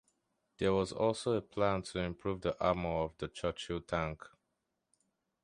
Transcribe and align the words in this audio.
There 0.57 0.73
was 0.73 0.91
also 0.91 1.33
a 1.33 1.43
plan 1.43 1.83
to 1.83 1.99
improve 1.99 2.41
the 2.41 2.59
armor 2.59 3.03
of 3.03 3.15
the 3.19 3.27
Churchill 3.27 3.81
tank. 3.81 4.27